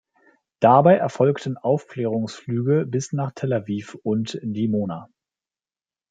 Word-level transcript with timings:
Dabei 0.61 0.95
erfolgten 0.95 1.57
Aufklärungsflüge 1.57 2.87
bis 2.87 3.13
nach 3.13 3.33
Tel 3.33 3.53
Aviv 3.53 3.93
und 4.01 4.39
Dimona. 4.41 5.11